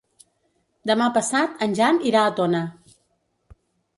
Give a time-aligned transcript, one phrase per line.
[0.91, 2.61] Demà passat en Jan irà a Tona.